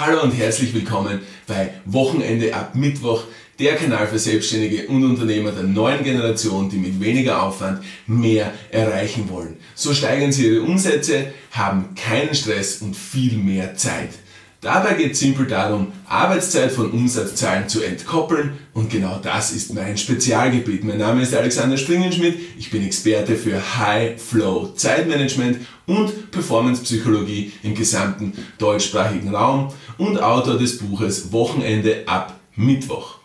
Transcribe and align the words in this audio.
Hallo 0.00 0.22
und 0.22 0.30
herzlich 0.30 0.72
willkommen 0.74 1.22
bei 1.48 1.70
Wochenende 1.84 2.54
ab 2.54 2.76
Mittwoch, 2.76 3.24
der 3.58 3.74
Kanal 3.74 4.06
für 4.06 4.20
Selbstständige 4.20 4.86
und 4.86 5.04
Unternehmer 5.04 5.50
der 5.50 5.64
neuen 5.64 6.04
Generation, 6.04 6.70
die 6.70 6.76
mit 6.76 7.00
weniger 7.00 7.42
Aufwand 7.42 7.82
mehr 8.06 8.52
erreichen 8.70 9.28
wollen. 9.28 9.56
So 9.74 9.92
steigern 9.92 10.30
sie 10.30 10.46
ihre 10.46 10.62
Umsätze, 10.62 11.32
haben 11.50 11.96
keinen 11.96 12.32
Stress 12.32 12.80
und 12.80 12.94
viel 12.94 13.38
mehr 13.38 13.74
Zeit. 13.74 14.10
Dabei 14.60 14.94
geht 14.94 15.12
es 15.12 15.20
simpel 15.20 15.46
darum, 15.46 15.92
Arbeitszeit 16.08 16.72
von 16.72 16.90
Umsatzzahlen 16.90 17.68
zu 17.68 17.80
entkoppeln 17.80 18.58
und 18.74 18.90
genau 18.90 19.20
das 19.22 19.52
ist 19.52 19.72
mein 19.72 19.96
Spezialgebiet. 19.96 20.82
Mein 20.82 20.98
Name 20.98 21.22
ist 21.22 21.32
Alexander 21.32 21.76
Springenschmidt, 21.76 22.40
ich 22.58 22.68
bin 22.68 22.84
Experte 22.84 23.36
für 23.36 23.78
High 23.78 24.20
Flow 24.20 24.72
Zeitmanagement 24.74 25.58
und 25.86 26.32
Performance 26.32 26.82
Psychologie 26.82 27.52
im 27.62 27.76
gesamten 27.76 28.32
deutschsprachigen 28.58 29.32
Raum 29.32 29.72
und 29.96 30.20
Autor 30.20 30.58
des 30.58 30.78
Buches 30.78 31.30
Wochenende 31.30 32.02
ab 32.06 32.40
Mittwoch. 32.56 33.18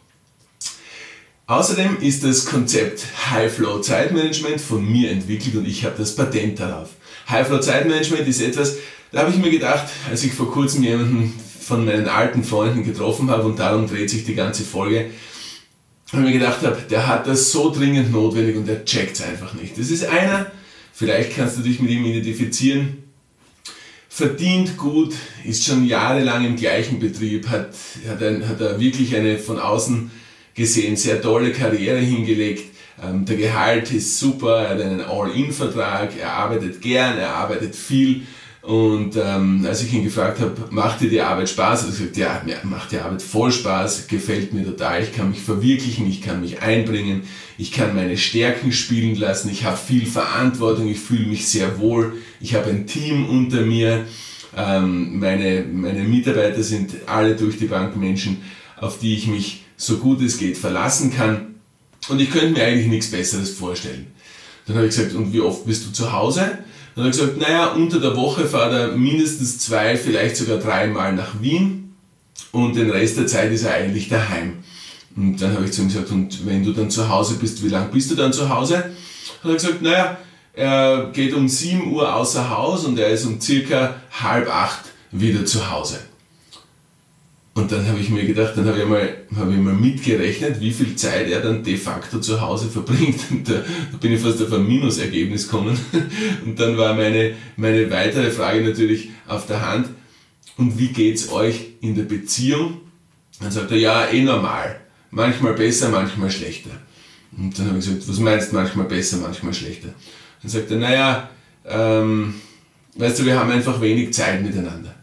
Außerdem 1.47 1.97
ist 1.99 2.23
das 2.23 2.45
Konzept 2.45 3.05
High 3.31 3.51
Flow 3.51 3.79
Zeitmanagement 3.79 4.61
von 4.61 4.85
mir 4.85 5.09
entwickelt 5.09 5.55
und 5.55 5.67
ich 5.67 5.83
habe 5.83 5.95
das 5.97 6.15
Patent 6.15 6.59
darauf. 6.59 6.89
High 7.29 7.47
Flow 7.47 7.59
Zeitmanagement 7.59 8.27
ist 8.27 8.41
etwas, 8.41 8.77
da 9.11 9.21
habe 9.21 9.31
ich 9.31 9.37
mir 9.37 9.51
gedacht, 9.51 9.85
als 10.09 10.23
ich 10.23 10.33
vor 10.33 10.51
kurzem 10.51 10.83
jemanden 10.83 11.33
von 11.59 11.85
meinen 11.85 12.07
alten 12.07 12.43
Freunden 12.43 12.83
getroffen 12.83 13.29
habe 13.29 13.43
und 13.43 13.59
darum 13.59 13.87
dreht 13.87 14.09
sich 14.09 14.25
die 14.25 14.35
ganze 14.35 14.63
Folge, 14.63 15.11
weil 16.11 16.21
ich 16.21 16.27
mir 16.27 16.39
gedacht 16.39 16.61
habe, 16.63 16.77
der 16.89 17.07
hat 17.07 17.27
das 17.27 17.51
so 17.51 17.71
dringend 17.71 18.11
notwendig 18.11 18.55
und 18.55 18.67
der 18.67 18.85
checkt 18.85 19.15
es 19.15 19.23
einfach 19.23 19.53
nicht. 19.53 19.77
Das 19.77 19.89
ist 19.89 20.05
einer, 20.05 20.51
vielleicht 20.93 21.35
kannst 21.35 21.57
du 21.57 21.61
dich 21.61 21.79
mit 21.79 21.91
ihm 21.91 22.05
identifizieren, 22.05 23.03
verdient 24.09 24.77
gut, 24.77 25.13
ist 25.43 25.65
schon 25.65 25.85
jahrelang 25.85 26.45
im 26.45 26.55
gleichen 26.55 26.99
Betrieb, 26.99 27.47
hat, 27.49 27.73
hat, 28.07 28.21
ein, 28.21 28.47
hat 28.47 28.61
er 28.61 28.79
wirklich 28.79 29.15
eine 29.15 29.39
von 29.39 29.59
außen 29.59 30.11
gesehen 30.53 30.95
sehr 30.95 31.21
tolle 31.21 31.51
Karriere 31.51 31.97
hingelegt. 31.97 32.72
Ähm, 33.01 33.25
der 33.25 33.37
Gehalt 33.37 33.91
ist 33.91 34.19
super, 34.19 34.63
er 34.63 34.69
hat 34.69 34.81
einen 34.81 35.01
All-In-Vertrag, 35.01 36.11
er 36.19 36.33
arbeitet 36.33 36.81
gern, 36.81 37.17
er 37.17 37.35
arbeitet 37.35 37.75
viel. 37.75 38.23
Und 38.61 39.17
ähm, 39.17 39.65
als 39.67 39.83
ich 39.83 39.93
ihn 39.93 40.05
gefragt 40.05 40.39
habe, 40.39 40.53
macht 40.69 41.01
dir 41.01 41.09
die 41.09 41.19
Arbeit 41.19 41.49
Spaß? 41.49 41.81
hat 41.81 41.89
er 41.89 41.91
gesagt, 41.91 42.15
ja, 42.15 42.41
mir 42.45 42.55
macht 42.63 42.93
die 42.93 42.97
Arbeit 42.97 43.21
voll 43.21 43.51
Spaß, 43.51 44.07
gefällt 44.07 44.53
mir 44.53 44.63
total, 44.63 45.03
ich 45.03 45.13
kann 45.13 45.31
mich 45.31 45.41
verwirklichen, 45.41 46.07
ich 46.07 46.21
kann 46.21 46.39
mich 46.39 46.61
einbringen, 46.61 47.23
ich 47.57 47.73
kann 47.73 47.93
meine 47.93 48.15
Stärken 48.15 48.71
spielen 48.71 49.15
lassen, 49.15 49.49
ich 49.49 49.65
habe 49.65 49.75
viel 49.75 50.05
Verantwortung, 50.05 50.87
ich 50.87 50.99
fühle 50.99 51.25
mich 51.25 51.49
sehr 51.49 51.77
wohl, 51.77 52.13
ich 52.39 52.55
habe 52.55 52.69
ein 52.69 52.87
Team 52.87 53.27
unter 53.27 53.61
mir, 53.61 54.05
ähm, 54.55 55.19
meine, 55.19 55.65
meine 55.69 56.03
Mitarbeiter 56.03 56.63
sind 56.63 56.93
alle 57.05 57.35
durch 57.35 57.57
die 57.57 57.65
Bank 57.65 57.97
Menschen, 57.97 58.43
auf 58.79 58.97
die 58.97 59.15
ich 59.15 59.27
mich 59.27 59.65
so 59.75 59.97
gut 59.97 60.21
es 60.21 60.37
geht 60.37 60.57
verlassen 60.57 61.13
kann 61.13 61.52
und 62.09 62.19
ich 62.19 62.31
könnte 62.31 62.51
mir 62.51 62.65
eigentlich 62.65 62.87
nichts 62.87 63.11
Besseres 63.11 63.51
vorstellen. 63.51 64.07
Dann 64.65 64.77
habe 64.77 64.87
ich 64.87 64.95
gesagt, 64.95 65.15
und 65.15 65.33
wie 65.33 65.41
oft 65.41 65.65
bist 65.65 65.85
du 65.85 65.91
zu 65.91 66.11
Hause? 66.11 66.59
Dann 66.95 67.05
hat 67.05 67.13
er 67.13 67.19
gesagt, 67.19 67.37
naja, 67.37 67.67
unter 67.73 67.99
der 67.99 68.15
Woche 68.15 68.45
fahrt 68.45 68.73
er 68.73 68.91
mindestens 68.95 69.59
zwei, 69.59 69.97
vielleicht 69.97 70.37
sogar 70.37 70.57
dreimal 70.57 71.13
nach 71.13 71.41
Wien 71.41 71.95
und 72.51 72.75
den 72.75 72.89
Rest 72.89 73.17
der 73.17 73.27
Zeit 73.27 73.51
ist 73.51 73.63
er 73.63 73.73
eigentlich 73.73 74.09
daheim. 74.09 74.63
Und 75.15 75.41
dann 75.41 75.53
habe 75.53 75.65
ich 75.65 75.71
zu 75.71 75.81
ihm 75.81 75.87
gesagt, 75.87 76.11
und 76.11 76.45
wenn 76.45 76.63
du 76.63 76.71
dann 76.71 76.89
zu 76.89 77.09
Hause 77.09 77.35
bist, 77.35 77.63
wie 77.63 77.69
lange 77.69 77.89
bist 77.89 78.09
du 78.11 78.15
dann 78.15 78.33
zu 78.33 78.49
Hause? 78.49 78.77
Hat 78.77 79.49
er 79.49 79.53
gesagt, 79.53 79.81
naja, 79.81 80.17
er 80.53 81.09
geht 81.13 81.33
um 81.33 81.47
7 81.47 81.91
Uhr 81.91 82.13
außer 82.13 82.49
Haus 82.49 82.85
und 82.85 82.97
er 82.99 83.09
ist 83.09 83.25
um 83.25 83.41
circa 83.41 83.95
halb 84.11 84.47
acht 84.47 84.85
wieder 85.11 85.45
zu 85.45 85.71
Hause. 85.71 85.99
Und 87.55 87.71
dann 87.71 87.87
habe 87.87 87.99
ich 87.99 88.09
mir 88.09 88.25
gedacht, 88.25 88.53
dann 88.55 88.65
habe 88.67 88.79
ich, 88.79 88.85
mal, 88.85 89.15
hab 89.35 89.49
ich 89.49 89.57
mal 89.57 89.75
mitgerechnet, 89.75 90.59
wie 90.59 90.71
viel 90.71 90.95
Zeit 90.95 91.29
er 91.29 91.39
dann 91.39 91.63
de 91.63 91.77
facto 91.77 92.19
zu 92.19 92.41
Hause 92.41 92.67
verbringt. 92.67 93.19
Und 93.31 93.47
da, 93.47 93.53
da 93.91 93.97
bin 93.99 94.11
ich 94.11 94.21
fast 94.21 94.41
auf 94.41 94.51
ein 94.51 94.67
Minusergebnis 94.67 95.47
gekommen. 95.47 95.79
Und 96.45 96.59
dann 96.59 96.77
war 96.77 96.95
meine, 96.95 97.35
meine 97.55 97.91
weitere 97.91 98.31
Frage 98.31 98.61
natürlich 98.61 99.09
auf 99.27 99.45
der 99.45 99.67
Hand. 99.67 99.89
Und 100.57 100.79
wie 100.79 100.87
geht's 100.87 101.31
euch 101.31 101.73
in 101.81 101.95
der 101.95 102.03
Beziehung? 102.03 102.81
Dann 103.39 103.51
sagt 103.51 103.71
er, 103.71 103.77
ja, 103.77 104.07
eh 104.07 104.23
normal. 104.23 104.79
Manchmal 105.11 105.53
besser, 105.53 105.89
manchmal 105.89 106.31
schlechter. 106.31 106.71
Und 107.37 107.57
dann 107.57 107.67
habe 107.67 107.77
ich 107.77 107.85
gesagt, 107.85 108.07
was 108.07 108.19
meinst 108.19 108.51
du 108.51 108.55
manchmal 108.55 108.87
besser, 108.87 109.17
manchmal 109.17 109.53
schlechter? 109.53 109.89
Dann 110.41 110.49
sagt 110.49 110.71
er, 110.71 110.77
naja, 110.77 111.29
ähm, 111.67 112.33
weißt 112.95 113.19
du, 113.19 113.25
wir 113.25 113.39
haben 113.39 113.51
einfach 113.51 113.79
wenig 113.79 114.11
Zeit 114.13 114.43
miteinander. 114.43 114.95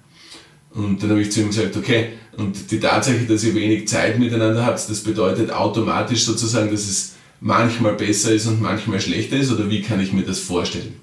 Und 0.72 1.02
dann 1.02 1.10
habe 1.10 1.22
ich 1.22 1.30
zu 1.30 1.40
ihm 1.40 1.48
gesagt, 1.48 1.76
okay, 1.76 2.10
und 2.36 2.70
die 2.70 2.80
Tatsache, 2.80 3.24
dass 3.28 3.44
ihr 3.44 3.54
wenig 3.54 3.88
Zeit 3.88 4.18
miteinander 4.18 4.64
habt, 4.64 4.78
das 4.88 5.00
bedeutet 5.00 5.50
automatisch 5.50 6.24
sozusagen, 6.24 6.70
dass 6.70 6.88
es 6.88 7.14
manchmal 7.40 7.94
besser 7.94 8.32
ist 8.32 8.46
und 8.46 8.60
manchmal 8.60 9.00
schlechter 9.00 9.36
ist, 9.36 9.50
oder 9.50 9.68
wie 9.70 9.82
kann 9.82 10.00
ich 10.00 10.12
mir 10.12 10.22
das 10.22 10.38
vorstellen? 10.38 10.94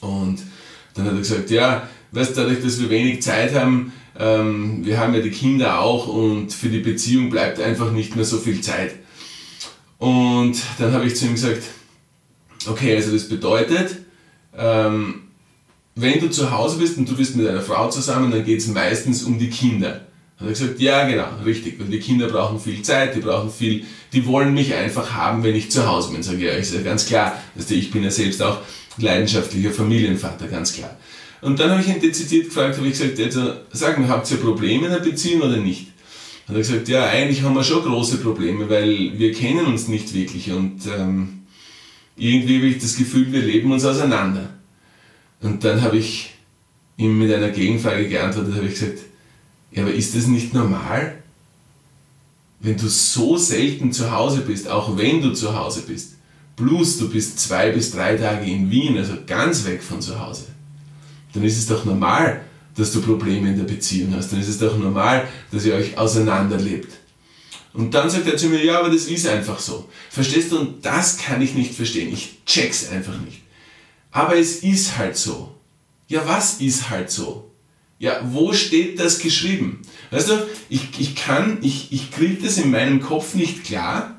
Und 0.00 0.38
dann 0.94 1.06
hat 1.06 1.12
er 1.12 1.18
gesagt, 1.18 1.50
ja, 1.50 1.88
weißt 2.12 2.30
du, 2.30 2.40
dadurch, 2.42 2.62
dass 2.62 2.80
wir 2.80 2.90
wenig 2.90 3.22
Zeit 3.22 3.54
haben, 3.54 3.92
ähm, 4.18 4.84
wir 4.84 4.98
haben 4.98 5.14
ja 5.14 5.20
die 5.20 5.30
Kinder 5.30 5.80
auch 5.80 6.08
und 6.08 6.52
für 6.52 6.68
die 6.68 6.80
Beziehung 6.80 7.30
bleibt 7.30 7.60
einfach 7.60 7.92
nicht 7.92 8.16
mehr 8.16 8.24
so 8.24 8.38
viel 8.38 8.60
Zeit. 8.60 8.96
Und 9.98 10.56
dann 10.78 10.92
habe 10.92 11.06
ich 11.06 11.16
zu 11.16 11.26
ihm 11.26 11.34
gesagt, 11.34 11.62
okay, 12.66 12.94
also 12.96 13.12
das 13.12 13.28
bedeutet, 13.28 13.96
ähm, 14.56 15.22
wenn 15.94 16.20
du 16.20 16.30
zu 16.30 16.50
Hause 16.50 16.78
bist 16.78 16.96
und 16.96 17.08
du 17.08 17.16
bist 17.16 17.36
mit 17.36 17.46
einer 17.46 17.60
Frau 17.60 17.88
zusammen, 17.90 18.30
dann 18.30 18.44
geht 18.44 18.60
es 18.60 18.68
meistens 18.68 19.24
um 19.24 19.38
die 19.38 19.50
Kinder. 19.50 20.07
Hat 20.38 20.46
er 20.46 20.52
gesagt, 20.52 20.80
ja 20.80 21.06
genau, 21.08 21.26
richtig, 21.44 21.80
weil 21.80 21.88
die 21.88 21.98
Kinder 21.98 22.28
brauchen 22.28 22.60
viel 22.60 22.82
Zeit, 22.82 23.16
die 23.16 23.20
brauchen 23.20 23.50
viel, 23.50 23.84
die 24.12 24.24
wollen 24.24 24.54
mich 24.54 24.72
einfach 24.72 25.12
haben, 25.12 25.42
wenn 25.42 25.56
ich 25.56 25.70
zu 25.70 25.86
Hause 25.86 26.12
bin. 26.12 26.22
Sag 26.22 26.36
ich, 26.36 26.42
ja, 26.42 26.52
ist 26.52 26.74
ja 26.74 26.80
ganz 26.80 27.06
klar, 27.06 27.42
ich 27.68 27.90
bin 27.90 28.04
ja 28.04 28.10
selbst 28.10 28.40
auch 28.40 28.58
leidenschaftlicher 28.98 29.72
Familienvater, 29.72 30.46
ganz 30.46 30.74
klar. 30.74 30.96
Und 31.40 31.58
dann 31.58 31.70
habe 31.70 31.80
ich 31.80 31.88
ihn 31.88 32.00
dezidiert 32.00 32.46
gefragt, 32.46 32.76
habe 32.76 32.86
ich 32.86 32.98
gesagt, 32.98 33.18
also, 33.20 33.52
sag 33.72 33.98
mir, 33.98 34.08
habt 34.08 34.30
ihr 34.30 34.38
Probleme 34.38 34.86
in 34.86 34.92
der 34.92 35.00
Beziehung 35.00 35.42
oder 35.42 35.56
nicht? 35.56 35.88
Hat 36.46 36.54
er 36.54 36.60
gesagt, 36.60 36.88
ja, 36.88 37.06
eigentlich 37.06 37.42
haben 37.42 37.54
wir 37.54 37.64
schon 37.64 37.82
große 37.82 38.18
Probleme, 38.18 38.68
weil 38.70 39.18
wir 39.18 39.32
kennen 39.32 39.66
uns 39.66 39.88
nicht 39.88 40.14
wirklich 40.14 40.50
und 40.52 40.80
ähm, 40.86 41.40
irgendwie 42.16 42.56
habe 42.56 42.66
ich 42.66 42.78
das 42.78 42.96
Gefühl, 42.96 43.32
wir 43.32 43.42
leben 43.42 43.70
uns 43.70 43.84
auseinander. 43.84 44.50
Und 45.40 45.64
dann 45.64 45.82
habe 45.82 45.98
ich 45.98 46.30
ihm 46.96 47.18
mit 47.18 47.32
einer 47.32 47.50
Gegenfrage 47.50 48.08
geantwortet, 48.08 48.54
habe 48.54 48.66
ich 48.66 48.74
gesagt, 48.74 48.98
ja, 49.70 49.82
aber 49.82 49.92
ist 49.92 50.14
das 50.16 50.26
nicht 50.26 50.54
normal? 50.54 51.22
Wenn 52.60 52.76
du 52.76 52.88
so 52.88 53.36
selten 53.36 53.92
zu 53.92 54.10
Hause 54.10 54.40
bist, 54.40 54.68
auch 54.68 54.96
wenn 54.96 55.22
du 55.22 55.32
zu 55.32 55.56
Hause 55.56 55.82
bist, 55.82 56.14
plus 56.56 56.98
du 56.98 57.08
bist 57.08 57.38
zwei 57.38 57.70
bis 57.70 57.92
drei 57.92 58.16
Tage 58.16 58.50
in 58.50 58.70
Wien, 58.70 58.98
also 58.98 59.14
ganz 59.26 59.64
weg 59.64 59.82
von 59.82 60.00
zu 60.00 60.18
Hause, 60.18 60.46
dann 61.32 61.44
ist 61.44 61.58
es 61.58 61.66
doch 61.66 61.84
normal, 61.84 62.40
dass 62.74 62.92
du 62.92 63.00
Probleme 63.00 63.50
in 63.50 63.56
der 63.56 63.64
Beziehung 63.64 64.14
hast. 64.14 64.32
Dann 64.32 64.40
ist 64.40 64.48
es 64.48 64.58
doch 64.58 64.76
normal, 64.76 65.28
dass 65.50 65.64
ihr 65.64 65.74
euch 65.74 65.96
auseinanderlebt. 65.98 66.92
Und 67.74 67.92
dann 67.92 68.08
sagt 68.08 68.26
er 68.26 68.36
zu 68.36 68.48
mir, 68.48 68.64
ja, 68.64 68.80
aber 68.80 68.90
das 68.90 69.04
ist 69.04 69.26
einfach 69.26 69.58
so. 69.58 69.88
Verstehst 70.10 70.50
du? 70.50 70.58
Und 70.58 70.84
das 70.84 71.18
kann 71.18 71.42
ich 71.42 71.54
nicht 71.54 71.74
verstehen. 71.74 72.12
Ich 72.12 72.44
check's 72.44 72.88
einfach 72.88 73.20
nicht. 73.20 73.42
Aber 74.10 74.36
es 74.36 74.62
ist 74.62 74.96
halt 74.96 75.16
so. 75.16 75.54
Ja, 76.08 76.26
was 76.26 76.60
ist 76.60 76.88
halt 76.88 77.10
so? 77.10 77.50
Ja, 77.98 78.20
wo 78.24 78.52
steht 78.52 79.00
das 79.00 79.18
geschrieben? 79.18 79.82
Weißt 80.10 80.28
du, 80.28 80.34
ich, 80.68 80.82
ich 80.98 81.16
kann, 81.16 81.58
ich, 81.62 81.92
ich 81.92 82.12
kriege 82.12 82.42
das 82.42 82.56
in 82.58 82.70
meinem 82.70 83.00
Kopf 83.00 83.34
nicht 83.34 83.64
klar, 83.64 84.16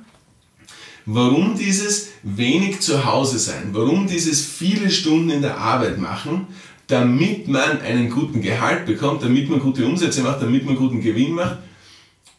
warum 1.05 1.57
dieses 1.57 2.09
wenig 2.23 2.81
zu 2.81 3.05
Hause 3.05 3.39
sein, 3.39 3.69
warum 3.71 4.07
dieses 4.07 4.45
viele 4.45 4.91
Stunden 4.91 5.29
in 5.29 5.41
der 5.41 5.57
Arbeit 5.57 5.97
machen, 5.97 6.47
damit 6.87 7.47
man 7.47 7.81
einen 7.81 8.09
guten 8.09 8.41
Gehalt 8.41 8.85
bekommt, 8.85 9.23
damit 9.23 9.49
man 9.49 9.59
gute 9.59 9.85
Umsätze 9.85 10.21
macht, 10.23 10.41
damit 10.41 10.65
man 10.65 10.75
guten 10.75 11.01
Gewinn 11.01 11.33
macht. 11.33 11.59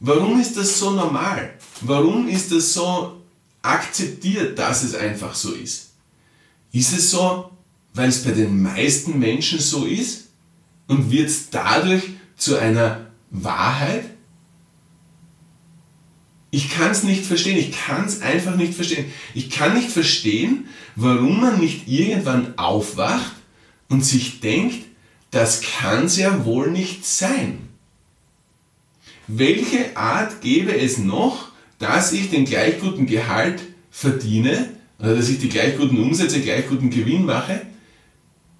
Warum 0.00 0.40
ist 0.40 0.56
das 0.56 0.78
so 0.78 0.90
normal? 0.90 1.54
Warum 1.80 2.28
ist 2.28 2.52
das 2.52 2.72
so 2.74 3.20
akzeptiert, 3.62 4.58
dass 4.58 4.82
es 4.82 4.94
einfach 4.94 5.34
so 5.34 5.52
ist? 5.52 5.90
Ist 6.72 6.92
es 6.92 7.10
so, 7.10 7.50
weil 7.94 8.08
es 8.08 8.24
bei 8.24 8.32
den 8.32 8.62
meisten 8.62 9.18
Menschen 9.18 9.58
so 9.58 9.84
ist? 9.84 10.29
Und 10.90 11.12
wird 11.12 11.28
es 11.28 11.50
dadurch 11.50 12.02
zu 12.36 12.58
einer 12.58 13.06
Wahrheit? 13.30 14.04
Ich 16.50 16.68
kann 16.68 16.90
es 16.90 17.04
nicht 17.04 17.24
verstehen, 17.24 17.56
ich 17.56 17.70
kann 17.70 18.06
es 18.06 18.22
einfach 18.22 18.56
nicht 18.56 18.74
verstehen. 18.74 19.06
Ich 19.32 19.50
kann 19.50 19.74
nicht 19.74 19.88
verstehen, 19.88 20.66
warum 20.96 21.40
man 21.40 21.60
nicht 21.60 21.86
irgendwann 21.86 22.58
aufwacht 22.58 23.36
und 23.88 24.04
sich 24.04 24.40
denkt, 24.40 24.84
das 25.30 25.62
kann 25.62 26.06
es 26.06 26.16
ja 26.16 26.44
wohl 26.44 26.72
nicht 26.72 27.06
sein. 27.06 27.68
Welche 29.28 29.96
Art 29.96 30.40
gäbe 30.40 30.76
es 30.76 30.98
noch, 30.98 31.52
dass 31.78 32.12
ich 32.12 32.30
den 32.30 32.46
gleich 32.46 32.80
guten 32.80 33.06
Gehalt 33.06 33.62
verdiene 33.92 34.70
oder 34.98 35.14
dass 35.14 35.28
ich 35.28 35.38
die 35.38 35.48
gleich 35.48 35.78
guten 35.78 35.98
Umsätze, 35.98 36.40
gleich 36.40 36.66
guten 36.66 36.90
Gewinn 36.90 37.26
mache, 37.26 37.62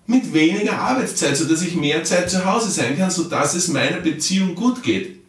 mit 0.07 0.33
weniger 0.33 0.79
Arbeitszeit, 0.79 1.37
sodass 1.37 1.63
ich 1.63 1.75
mehr 1.75 2.03
Zeit 2.05 2.31
zu 2.31 2.45
Hause 2.45 2.71
sein 2.71 2.97
kann, 2.99 3.11
sodass 3.11 3.55
es 3.55 3.69
meiner 3.69 3.99
Beziehung 3.99 4.55
gut 4.55 4.83
geht. 4.83 5.21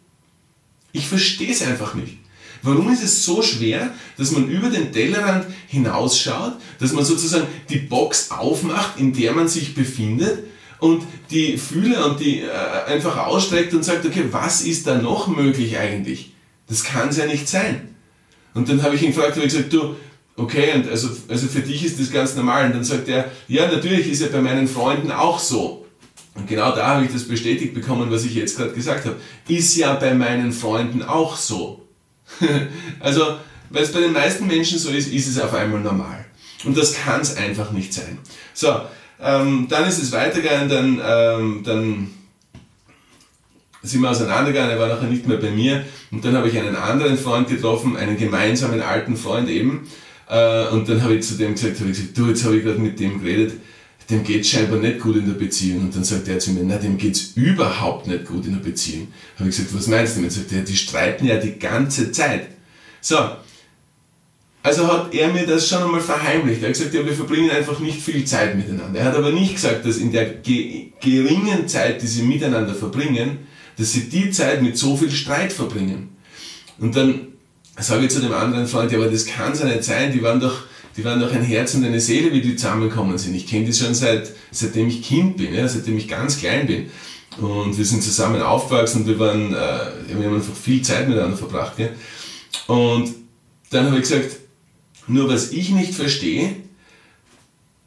Ich 0.91 1.07
verstehe 1.07 1.51
es 1.51 1.61
einfach 1.61 1.93
nicht. 1.93 2.17
Warum 2.63 2.91
ist 2.91 3.03
es 3.03 3.25
so 3.25 3.41
schwer, 3.41 3.91
dass 4.17 4.31
man 4.31 4.47
über 4.47 4.69
den 4.69 4.91
Tellerrand 4.91 5.45
hinausschaut, 5.67 6.53
dass 6.79 6.93
man 6.93 7.03
sozusagen 7.03 7.47
die 7.69 7.79
Box 7.79 8.29
aufmacht, 8.29 8.99
in 8.99 9.13
der 9.13 9.33
man 9.33 9.47
sich 9.47 9.73
befindet 9.73 10.43
und 10.79 11.03
die 11.31 11.57
Fühler 11.57 12.05
und 12.05 12.19
die 12.19 12.41
äh, 12.41 12.49
einfach 12.87 13.17
ausstreckt 13.17 13.73
und 13.73 13.83
sagt, 13.83 14.05
okay, 14.05 14.25
was 14.31 14.61
ist 14.61 14.85
da 14.85 14.97
noch 14.97 15.27
möglich 15.27 15.77
eigentlich? 15.77 16.33
Das 16.67 16.83
kann 16.83 17.09
es 17.09 17.17
ja 17.17 17.25
nicht 17.25 17.47
sein. 17.47 17.95
Und 18.53 18.69
dann 18.69 18.83
habe 18.83 18.95
ich 18.95 19.01
ihn 19.01 19.13
gefragt, 19.13 19.35
habe 19.35 19.45
ich 19.45 19.53
gesagt, 19.53 19.73
du, 19.73 19.95
okay, 20.41 20.73
und 20.75 20.89
also, 20.89 21.09
also 21.27 21.47
für 21.47 21.61
dich 21.61 21.83
ist 21.85 21.99
das 21.99 22.11
ganz 22.11 22.35
normal. 22.35 22.65
Und 22.65 22.75
dann 22.75 22.83
sagt 22.83 23.07
er, 23.07 23.31
ja, 23.47 23.67
natürlich 23.67 24.09
ist 24.09 24.21
ja 24.21 24.27
bei 24.27 24.41
meinen 24.41 24.67
Freunden 24.67 25.11
auch 25.11 25.39
so. 25.39 25.85
Und 26.33 26.47
genau 26.47 26.73
da 26.75 26.95
habe 26.95 27.05
ich 27.05 27.11
das 27.11 27.27
bestätigt 27.27 27.73
bekommen, 27.73 28.09
was 28.09 28.25
ich 28.25 28.35
jetzt 28.35 28.57
gerade 28.57 28.73
gesagt 28.73 29.05
habe. 29.05 29.17
Ist 29.47 29.75
ja 29.75 29.93
bei 29.95 30.13
meinen 30.13 30.53
Freunden 30.53 31.03
auch 31.03 31.35
so. 31.35 31.85
also, 32.99 33.37
weil 33.69 33.83
es 33.83 33.91
bei 33.91 33.99
den 33.99 34.13
meisten 34.13 34.47
Menschen 34.47 34.79
so 34.79 34.89
ist, 34.89 35.11
ist 35.11 35.27
es 35.27 35.39
auf 35.39 35.53
einmal 35.53 35.81
normal. 35.81 36.25
Und 36.63 36.77
das 36.77 36.93
kann 36.93 37.21
es 37.21 37.35
einfach 37.35 37.71
nicht 37.71 37.93
sein. 37.93 38.17
So, 38.53 38.81
ähm, 39.21 39.67
dann 39.69 39.87
ist 39.87 40.01
es 40.01 40.11
weitergegangen, 40.11 40.69
dann, 40.69 41.01
ähm, 41.03 41.61
dann 41.63 42.11
sind 43.83 44.01
wir 44.01 44.09
auseinandergegangen, 44.09 44.71
er 44.71 44.79
war 44.79 44.87
nachher 44.87 45.07
nicht 45.07 45.27
mehr 45.27 45.37
bei 45.37 45.51
mir. 45.51 45.85
Und 46.11 46.23
dann 46.23 46.35
habe 46.35 46.49
ich 46.49 46.57
einen 46.57 46.75
anderen 46.75 47.17
Freund 47.17 47.49
getroffen, 47.49 47.97
einen 47.97 48.17
gemeinsamen 48.17 48.81
alten 48.81 49.17
Freund 49.17 49.49
eben. 49.49 49.87
Äh, 50.31 50.69
und 50.69 50.87
dann 50.87 51.03
habe 51.03 51.15
ich 51.15 51.25
zu 51.25 51.35
dem 51.35 51.53
gesagt, 51.53 51.79
habe 51.81 51.89
ich 51.89 51.97
gesagt, 51.97 52.17
du, 52.17 52.27
jetzt 52.27 52.45
habe 52.45 52.55
ich 52.55 52.63
gerade 52.63 52.79
mit 52.79 52.97
dem 52.99 53.21
geredet, 53.21 53.53
dem 54.09 54.23
geht 54.23 54.47
scheinbar 54.47 54.79
nicht 54.79 54.99
gut 54.99 55.17
in 55.17 55.25
der 55.25 55.33
Beziehung. 55.33 55.81
Und 55.81 55.95
dann 55.95 56.05
sagt 56.05 56.27
er 56.29 56.39
zu 56.39 56.51
mir, 56.51 56.61
na, 56.63 56.77
dem 56.77 56.97
geht's 56.97 57.33
überhaupt 57.35 58.07
nicht 58.07 58.25
gut 58.25 58.45
in 58.45 58.53
der 58.53 58.61
Beziehung. 58.61 59.09
Habe 59.37 59.49
ich 59.49 59.57
gesagt, 59.57 59.75
was 59.75 59.87
meinst 59.87 60.15
du 60.15 60.19
damit? 60.19 60.31
Sagt 60.31 60.51
er, 60.53 60.61
die 60.61 60.75
streiten 60.75 61.25
ja 61.25 61.35
die 61.35 61.59
ganze 61.59 62.11
Zeit. 62.13 62.47
So. 63.01 63.17
Also 64.63 64.87
hat 64.87 65.13
er 65.13 65.33
mir 65.33 65.45
das 65.45 65.67
schon 65.67 65.83
einmal 65.83 66.01
verheimlicht. 66.01 66.61
Er 66.61 66.69
hat 66.69 66.77
gesagt, 66.77 66.93
ja, 66.93 67.05
wir 67.05 67.13
verbringen 67.13 67.49
einfach 67.51 67.79
nicht 67.79 68.01
viel 68.01 68.23
Zeit 68.23 68.55
miteinander. 68.55 68.99
Er 68.99 69.05
hat 69.05 69.15
aber 69.15 69.31
nicht 69.31 69.55
gesagt, 69.55 69.85
dass 69.85 69.97
in 69.97 70.13
der 70.13 70.25
ge 70.29 70.91
geringen 71.01 71.67
Zeit, 71.67 72.01
die 72.01 72.07
sie 72.07 72.21
miteinander 72.21 72.75
verbringen, 72.75 73.39
dass 73.77 73.91
sie 73.91 74.07
die 74.07 74.29
Zeit 74.31 74.61
mit 74.61 74.77
so 74.77 74.95
viel 74.95 75.11
Streit 75.11 75.51
verbringen. 75.51 76.09
Und 76.77 76.95
dann 76.95 77.30
sage 77.81 78.05
ich 78.05 78.11
zu 78.11 78.21
dem 78.21 78.33
anderen 78.33 78.67
Freund, 78.67 78.91
ja, 78.91 78.97
aber 78.97 79.09
das 79.09 79.25
kann 79.25 79.55
so 79.55 79.65
nicht 79.65 79.83
sein, 79.83 80.11
die 80.11 80.21
waren 80.21 80.39
doch 80.39 80.63
die 80.97 81.05
waren 81.05 81.19
doch 81.19 81.31
ein 81.31 81.43
Herz 81.43 81.73
und 81.73 81.85
eine 81.85 82.01
Seele, 82.01 82.33
wie 82.33 82.41
die 82.41 82.55
zusammengekommen 82.55 83.17
sind. 83.17 83.33
Ich 83.35 83.47
kenne 83.47 83.65
die 83.65 83.73
schon 83.73 83.95
seit, 83.95 84.31
seitdem 84.51 84.87
ich 84.87 85.01
Kind 85.01 85.37
bin, 85.37 85.53
ja, 85.53 85.67
seitdem 85.67 85.97
ich 85.97 86.07
ganz 86.07 86.37
klein 86.37 86.67
bin. 86.67 86.89
Und 87.39 87.77
wir 87.77 87.85
sind 87.85 88.03
zusammen 88.03 88.41
aufgewachsen 88.41 89.01
und 89.01 89.07
wir, 89.07 89.17
waren, 89.17 89.53
äh, 89.53 90.17
wir 90.17 90.25
haben 90.25 90.35
einfach 90.35 90.53
viel 90.53 90.81
Zeit 90.81 91.07
miteinander 91.07 91.37
verbracht. 91.37 91.79
Ja. 91.79 91.87
Und 92.67 93.13
dann 93.69 93.85
habe 93.85 93.95
ich 93.95 94.01
gesagt, 94.01 94.35
nur 95.07 95.29
was 95.29 95.51
ich 95.51 95.69
nicht 95.69 95.93
verstehe, 95.93 96.55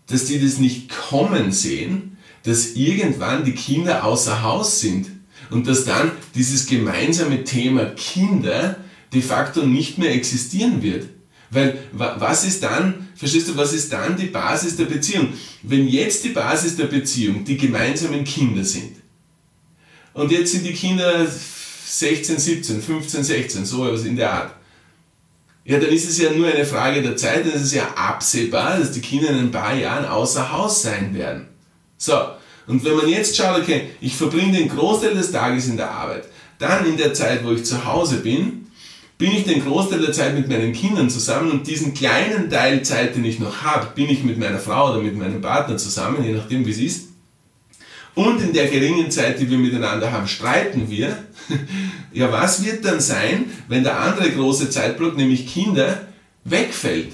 dass 0.06 0.25
die 0.25 0.41
das 0.41 0.58
nicht 0.58 0.88
kommen 0.88 1.52
sehen, 1.52 2.17
dass 2.44 2.75
irgendwann 2.75 3.44
die 3.44 3.55
Kinder 3.55 4.05
außer 4.05 4.43
Haus 4.43 4.81
sind 4.81 5.08
und 5.50 5.67
dass 5.67 5.85
dann 5.85 6.11
dieses 6.35 6.67
gemeinsame 6.67 7.44
Thema 7.44 7.87
Kinder 7.87 8.76
de 9.14 9.22
facto 9.22 9.62
nicht 9.62 9.99
mehr 9.99 10.12
existieren 10.12 10.82
wird. 10.82 11.06
Weil 11.50 11.78
was 11.93 12.44
ist 12.44 12.62
dann, 12.62 13.08
verstehst 13.14 13.49
du, 13.49 13.56
was 13.56 13.72
ist 13.72 13.93
dann 13.93 14.16
die 14.16 14.26
Basis 14.26 14.76
der 14.76 14.87
Beziehung? 14.87 15.28
Wenn 15.62 15.87
jetzt 15.87 16.25
die 16.25 16.31
Basis 16.31 16.76
der 16.76 16.87
Beziehung 16.87 17.44
die 17.44 17.56
gemeinsamen 17.56 18.25
Kinder 18.25 18.64
sind 18.64 18.96
und 20.12 20.32
jetzt 20.32 20.52
sind 20.52 20.66
die 20.66 20.72
Kinder 20.72 21.26
16, 21.26 22.38
17, 22.38 22.82
15, 22.82 23.25
16, 23.25 23.64
so 23.64 23.87
etwas 23.87 24.05
in 24.05 24.16
der 24.16 24.32
Art, 24.32 24.55
ja, 25.64 25.78
dann 25.78 25.90
ist 25.90 26.08
es 26.08 26.19
ja 26.19 26.31
nur 26.31 26.46
eine 26.46 26.67
Frage 26.67 27.00
der 27.00 27.17
Zeit, 27.17 27.46
dann 27.46 27.55
ist 27.55 27.62
es 27.62 27.75
ja 27.75 27.88
absehbar, 27.94 28.78
dass 28.78 28.93
die 28.93 29.00
Kinder 29.00 29.31
in 29.31 29.37
ein 29.37 29.50
paar 29.50 29.75
Jahren 29.75 30.05
außer 30.05 30.52
Haus 30.52 30.82
sein 30.82 31.14
werden. 31.14 31.46
So, 31.96 32.14
und 32.67 32.84
wenn 32.84 32.96
man 32.96 33.08
jetzt 33.08 33.37
schaut, 33.37 33.62
okay, 33.62 33.90
ich 34.00 34.14
verbringe 34.14 34.58
den 34.58 34.69
Großteil 34.69 35.14
des 35.14 35.31
Tages 35.31 35.69
in 35.69 35.76
der 35.76 35.90
Arbeit, 35.90 36.25
dann 36.58 36.87
in 36.87 36.96
der 36.96 37.14
Zeit, 37.14 37.44
wo 37.44 37.52
ich 37.52 37.64
zu 37.64 37.84
Hause 37.84 38.19
bin, 38.19 38.63
bin 39.25 39.37
ich 39.37 39.44
den 39.44 39.65
Großteil 39.65 40.03
der 40.03 40.12
Zeit 40.12 40.35
mit 40.35 40.50
meinen 40.50 40.75
Kindern 40.75 41.09
zusammen 41.09 41.50
und 41.50 41.67
diesen 41.67 41.94
kleinen 41.94 42.50
Teil 42.50 42.82
Zeit, 42.82 43.17
den 43.17 43.25
ich 43.25 43.38
noch 43.38 43.62
habe, 43.62 43.87
bin 43.94 44.11
ich 44.11 44.23
mit 44.23 44.37
meiner 44.37 44.59
Frau 44.59 44.91
oder 44.91 45.00
mit 45.00 45.17
meinem 45.17 45.41
Partner 45.41 45.79
zusammen, 45.79 46.23
je 46.23 46.32
nachdem 46.32 46.67
wie 46.67 46.71
es 46.71 46.76
ist. 46.76 47.09
Und 48.15 48.43
in 48.43 48.53
der 48.53 48.69
geringen 48.69 49.11
Zeit, 49.11 49.41
die 49.41 49.49
wir 49.49 49.56
miteinander 49.56 50.12
haben, 50.12 50.29
streiten 50.29 50.91
wir. 50.91 51.17
ja, 52.12 52.31
was 52.31 52.62
wird 52.67 52.85
dann 52.85 53.00
sein, 53.00 53.47
wenn 53.67 53.82
der 53.82 53.99
andere 53.99 54.31
große 54.31 54.69
Zeitblock, 54.69 55.17
nämlich 55.17 55.47
Kinder, 55.47 56.03
wegfällt? 56.44 57.12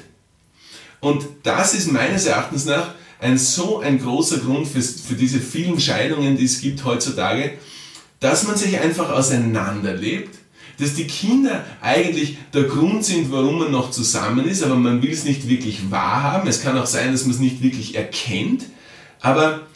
Und 0.99 1.25
das 1.45 1.75
ist 1.75 1.93
meines 1.93 2.27
Erachtens 2.27 2.65
nach 2.65 2.95
ein 3.21 3.39
so 3.39 3.79
ein 3.79 4.01
großer 4.01 4.39
Grund 4.39 4.67
für, 4.67 4.83
für 4.83 5.15
diese 5.15 5.39
vielen 5.39 5.79
Scheidungen, 5.79 6.37
die 6.37 6.47
es 6.47 6.61
gibt 6.61 6.85
heutzutage, 6.85 7.53
dass 8.19 8.49
man 8.49 8.57
sich 8.57 8.81
einfach 8.81 9.11
auseinanderlebt 9.11 10.40
dass 10.81 10.95
die 10.95 11.07
Kinder 11.07 11.65
eigentlich 11.81 12.39
der 12.53 12.65
Grund 12.65 13.05
sind, 13.05 13.31
warum 13.31 13.59
man 13.59 13.71
noch 13.71 13.91
zusammen 13.91 14.47
ist, 14.47 14.63
aber 14.63 14.77
man 14.77 15.03
will 15.03 15.13
es 15.13 15.25
nicht 15.25 15.49
wirklich 15.49 15.91
wahrhaben. 15.91 16.49
Es 16.49 16.63
kann 16.63 16.79
auch 16.79 16.87
sein, 16.87 17.13
dass 17.13 17.23
man 17.23 17.35
es 17.35 17.41
nicht 17.41 17.63
wirklich 17.63 17.95
erkennt. 17.95 18.65
Aber 19.21 19.67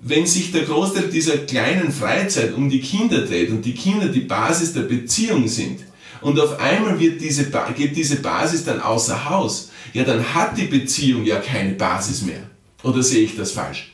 wenn 0.00 0.26
sich 0.26 0.52
der 0.52 0.64
Großteil 0.64 1.08
dieser 1.08 1.38
kleinen 1.38 1.90
Freizeit 1.90 2.54
um 2.54 2.68
die 2.68 2.80
Kinder 2.80 3.22
dreht 3.22 3.50
und 3.50 3.64
die 3.64 3.74
Kinder 3.74 4.08
die 4.08 4.20
Basis 4.20 4.72
der 4.72 4.82
Beziehung 4.82 5.48
sind, 5.48 5.80
und 6.20 6.40
auf 6.40 6.58
einmal 6.58 6.98
wird 6.98 7.20
diese, 7.20 7.50
geht 7.76 7.94
diese 7.96 8.16
Basis 8.16 8.64
dann 8.64 8.80
außer 8.80 9.28
Haus, 9.28 9.70
ja, 9.92 10.04
dann 10.04 10.34
hat 10.34 10.56
die 10.56 10.64
Beziehung 10.64 11.24
ja 11.24 11.36
keine 11.36 11.72
Basis 11.72 12.22
mehr. 12.22 12.48
Oder 12.82 13.02
sehe 13.02 13.24
ich 13.24 13.36
das 13.36 13.52
falsch? 13.52 13.92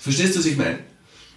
Verstehst 0.00 0.34
du, 0.34 0.40
was 0.40 0.46
ich 0.46 0.56
meine? 0.56 0.80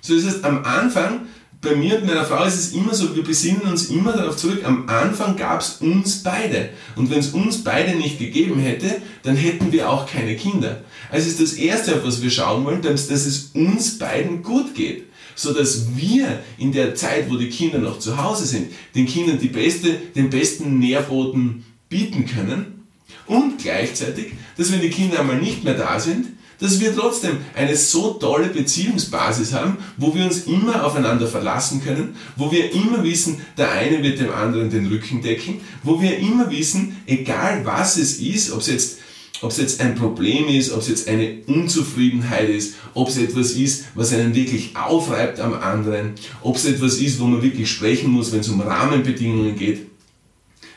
So 0.02 0.16
ist 0.16 0.25
es 0.25 0.44
am 0.44 0.64
Anfang 0.66 1.28
bei 1.63 1.75
mir 1.75 1.98
und 1.98 2.06
meiner 2.06 2.25
Frau 2.25 2.44
ist 2.44 2.56
es 2.56 2.74
immer 2.74 2.94
so, 2.94 3.15
wir 3.15 3.24
besinnen 3.24 3.62
uns 3.62 3.89
immer 3.89 4.12
darauf 4.12 4.36
zurück, 4.36 4.63
am 4.65 4.88
Anfang 4.89 5.38
gab 5.38 5.62
es 5.62 5.77
uns 5.80 6.21
beide. 6.21 6.69
Und 6.95 7.10
wenn 7.10 7.19
es 7.19 7.30
uns 7.30 7.63
beide 7.63 7.95
nicht 7.95 8.19
gegeben 8.19 8.60
hätte, 8.60 9.01
dann 9.24 9.36
hätten 9.36 9.71
wir 9.71 9.89
auch 9.89 10.06
keine 10.06 10.36
Kinder. 10.36 10.81
Also 11.10 11.30
ist 11.30 11.42
das 11.42 11.54
Erste, 11.54 11.95
auf 11.95 12.06
was 12.06 12.21
wir 12.21 12.30
schauen 12.30 12.65
wollen, 12.65 12.81
dass, 12.81 13.07
dass 13.07 13.25
es 13.25 13.51
uns 13.54 13.98
beiden 13.98 14.44
gut 14.44 14.75
geht. 14.75 15.06
So 15.36 15.54
dass 15.54 15.95
wir 15.95 16.44
in 16.57 16.74
der 16.74 16.94
Zeit, 16.95 17.31
wo 17.31 17.38
die 17.38 17.50
Kinder 17.50 17.80
noch 17.80 17.98
zu 17.98 18.21
Hause 18.21 18.45
sind, 18.45 18.68
den 18.93 19.08
Kindern 19.08 19.39
die 19.39 19.48
beste, 19.48 19.93
den 20.15 20.29
besten 20.29 20.77
Nährboden 20.77 21.65
bieten 21.89 22.25
können. 22.25 22.86
Und 23.25 23.58
gleichzeitig, 23.60 24.34
dass 24.58 24.72
wenn 24.72 24.82
die 24.82 24.89
Kinder 24.89 25.22
einmal 25.22 25.39
nicht 25.39 25.63
mehr 25.63 25.75
da 25.75 26.00
sind, 26.00 26.27
dass 26.60 26.79
wir 26.79 26.95
trotzdem 26.95 27.38
eine 27.55 27.75
so 27.75 28.13
tolle 28.13 28.48
Beziehungsbasis 28.48 29.53
haben, 29.53 29.77
wo 29.98 30.13
wir 30.15 30.25
uns 30.25 30.45
immer 30.45 30.86
aufeinander 30.86 31.27
verlassen 31.27 31.83
können, 31.83 32.15
wo 32.36 32.51
wir 32.51 32.72
immer 32.74 33.03
wissen, 33.03 33.41
der 33.57 33.72
eine 33.72 34.01
wird 34.03 34.19
dem 34.19 34.31
anderen 34.31 34.69
den 34.69 34.88
Rücken 34.88 35.22
decken, 35.22 35.62
wo 35.83 36.01
wir 36.01 36.17
immer 36.17 36.50
wissen, 36.50 36.98
egal 37.05 37.65
was 37.65 37.98
es 37.98 38.19
ist, 38.19 38.51
ob 38.51 38.60
es 38.60 38.67
jetzt 38.67 38.98
ob 39.41 39.51
es 39.51 39.57
jetzt 39.57 39.81
ein 39.81 39.95
Problem 39.95 40.48
ist, 40.48 40.72
ob 40.72 40.79
es 40.79 40.88
jetzt 40.88 41.07
eine 41.10 41.41
Unzufriedenheit 41.48 42.48
ist, 42.48 42.75
ob 42.93 43.10
es 43.10 43.17
etwas 43.17 43.51
ist, 43.51 43.86
was 43.93 44.13
einen 44.13 44.33
wirklich 44.33 44.74
aufreibt 44.75 45.41
am 45.41 45.53
anderen, 45.53 46.13
ob 46.41 46.55
es 46.55 46.63
etwas 46.63 46.95
ist, 46.95 47.19
wo 47.19 47.25
man 47.25 47.41
wirklich 47.41 47.69
sprechen 47.69 48.10
muss, 48.10 48.31
wenn 48.31 48.39
es 48.39 48.48
um 48.48 48.62
Rahmenbedingungen 48.62 49.57
geht, 49.57 49.88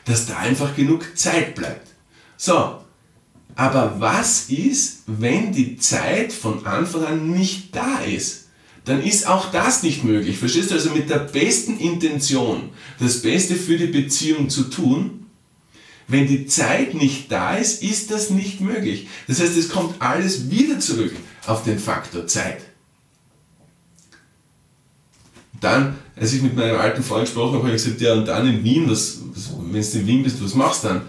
dass 0.03 0.25
da 0.25 0.37
einfach 0.37 0.75
genug 0.75 1.05
Zeit 1.15 1.55
bleibt. 1.55 1.87
So, 2.35 2.79
aber 3.57 3.95
was 3.99 4.49
ist, 4.49 4.99
wenn 5.07 5.51
die 5.51 5.77
Zeit 5.77 6.31
von 6.31 6.67
Anfang 6.67 7.05
an 7.05 7.31
nicht 7.31 7.75
da 7.75 8.01
ist? 8.01 8.49
Dann 8.85 9.01
ist 9.01 9.27
auch 9.27 9.51
das 9.51 9.81
nicht 9.81 10.03
möglich. 10.03 10.37
Verstehst 10.37 10.69
du? 10.69 10.75
Also 10.75 10.91
mit 10.91 11.09
der 11.09 11.17
besten 11.17 11.79
Intention, 11.79 12.69
das 12.99 13.23
Beste 13.23 13.55
für 13.55 13.75
die 13.75 13.87
Beziehung 13.87 14.51
zu 14.51 14.65
tun, 14.65 15.25
wenn 16.07 16.27
die 16.27 16.45
Zeit 16.45 16.93
nicht 16.93 17.31
da 17.31 17.55
ist, 17.55 17.81
ist 17.81 18.11
das 18.11 18.29
nicht 18.29 18.61
möglich. 18.61 19.07
Das 19.27 19.41
heißt, 19.41 19.57
es 19.57 19.69
kommt 19.69 19.99
alles 20.03 20.51
wieder 20.51 20.79
zurück 20.79 21.13
auf 21.47 21.63
den 21.63 21.79
Faktor 21.79 22.27
Zeit. 22.27 22.61
Dann, 25.59 25.95
als 26.15 26.31
ich 26.33 26.43
mit 26.43 26.55
meinem 26.55 26.79
alten 26.79 27.01
Freund 27.01 27.25
gesprochen 27.25 27.55
habe, 27.55 27.63
habe 27.63 27.75
ich 27.75 27.83
gesagt, 27.83 28.01
ja, 28.01 28.13
und 28.13 28.27
dann 28.27 28.47
in 28.47 28.63
Wien, 28.63 28.87
was, 28.87 29.17
wenn 29.59 29.81
du 29.81 29.97
in 29.97 30.07
Wien 30.07 30.23
bist, 30.23 30.43
was 30.43 30.53
machst 30.53 30.83
du 30.83 30.89
dann? 30.89 31.01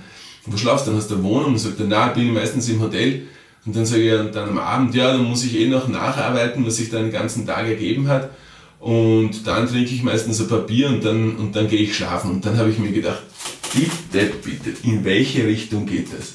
Wo 0.50 0.56
schlafst 0.56 0.86
du 0.86 0.90
dann? 0.90 0.98
Hast 0.98 1.10
du 1.10 1.14
eine 1.14 1.24
Wohnung? 1.24 1.52
Und 1.52 1.58
sagt 1.58 1.80
er, 1.80 1.86
nein, 1.86 2.14
bin 2.14 2.26
ich 2.26 2.32
meistens 2.32 2.68
im 2.68 2.80
Hotel. 2.80 3.22
Und 3.66 3.76
dann 3.76 3.86
sage 3.86 4.02
ich 4.02 4.32
dann 4.32 4.48
am 4.48 4.58
Abend, 4.58 4.94
ja, 4.94 5.12
dann 5.12 5.24
muss 5.24 5.44
ich 5.44 5.58
eh 5.58 5.68
noch 5.68 5.88
nacharbeiten, 5.88 6.66
was 6.66 6.76
sich 6.76 6.90
dann 6.90 7.02
den 7.02 7.12
ganzen 7.12 7.46
Tag 7.46 7.66
ergeben 7.66 8.08
hat. 8.08 8.30
Und 8.80 9.46
dann 9.46 9.68
trinke 9.68 9.92
ich 9.92 10.02
meistens 10.02 10.40
ein 10.40 10.48
Papier 10.48 10.88
und 10.88 11.04
dann, 11.04 11.36
und 11.36 11.54
dann 11.54 11.68
gehe 11.68 11.80
ich 11.80 11.96
schlafen. 11.96 12.30
Und 12.30 12.46
dann 12.46 12.56
habe 12.56 12.70
ich 12.70 12.78
mir 12.78 12.92
gedacht, 12.92 13.22
bitte, 13.74 14.32
bitte, 14.42 14.70
in 14.84 15.04
welche 15.04 15.46
Richtung 15.46 15.86
geht 15.86 16.12
das? 16.12 16.34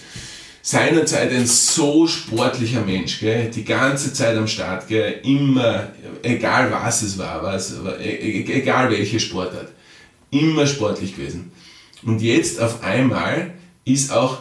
seinerzeit 0.66 1.30
ein 1.34 1.46
so 1.46 2.08
sportlicher 2.08 2.82
Mensch, 2.82 3.20
gell? 3.20 3.52
die 3.52 3.66
ganze 3.66 4.14
Zeit 4.14 4.38
am 4.38 4.48
Start, 4.48 4.88
gell? 4.88 5.20
immer, 5.24 5.90
egal 6.24 6.72
was 6.72 7.02
es 7.02 7.18
war, 7.18 7.44
was, 7.44 7.74
e, 8.00 8.10
e, 8.10 8.54
egal 8.54 8.90
welche 8.90 9.20
Sportart, 9.20 9.68
immer 10.32 10.66
sportlich 10.66 11.18
gewesen. 11.18 11.52
Und 12.04 12.22
jetzt 12.22 12.62
auf 12.62 12.82
einmal 12.82 13.52
ist 13.86 14.12
auch 14.12 14.40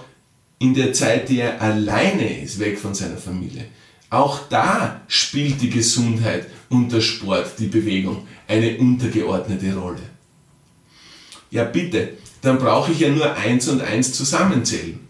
in 0.58 0.75
der 0.75 0.92
Zeit, 0.92 1.28
die 1.28 1.40
er 1.40 1.61
alleine 1.61 2.40
ist, 2.42 2.58
weg 2.58 2.78
von 2.78 2.94
seiner 2.94 3.16
Familie, 3.16 3.64
auch 4.11 4.40
da 4.49 5.00
spielt 5.08 5.61
die 5.61 5.70
Gesundheit 5.70 6.46
und 6.68 6.92
der 6.92 7.00
Sport, 7.00 7.58
die 7.58 7.66
Bewegung, 7.66 8.26
eine 8.46 8.76
untergeordnete 8.76 9.75
Rolle. 9.75 10.02
Ja 11.50 11.64
bitte, 11.64 12.11
dann 12.42 12.58
brauche 12.58 12.92
ich 12.92 13.00
ja 13.00 13.08
nur 13.08 13.34
eins 13.34 13.68
und 13.68 13.80
eins 13.80 14.12
zusammenzählen 14.12 15.00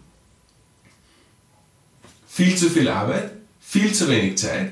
viel 2.33 2.55
zu 2.55 2.67
viel 2.71 2.87
Arbeit, 2.87 3.31
viel 3.59 3.93
zu 3.93 4.09
wenig 4.09 4.39
Zeit, 4.39 4.71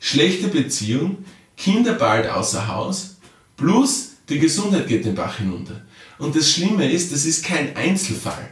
schlechte 0.00 0.48
Beziehung, 0.48 1.18
Kinder 1.58 1.92
bald 1.92 2.26
außer 2.26 2.68
Haus, 2.68 3.18
plus 3.58 4.12
die 4.30 4.38
Gesundheit 4.38 4.88
geht 4.88 5.04
den 5.04 5.14
Bach 5.14 5.36
hinunter. 5.36 5.82
Und 6.18 6.34
das 6.34 6.50
Schlimme 6.50 6.90
ist, 6.90 7.12
das 7.12 7.26
ist 7.26 7.44
kein 7.44 7.76
Einzelfall. 7.76 8.48